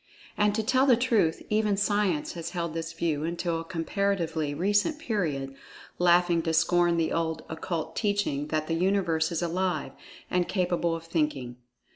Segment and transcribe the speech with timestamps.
[0.35, 4.97] And, to tell the truth, even Science has held this view until a comparatively recent
[4.97, 5.53] period,
[5.99, 9.91] laughing to scorn the old Occult Teaching that the Universe is Alive,
[10.27, 11.57] and capable of Thinking.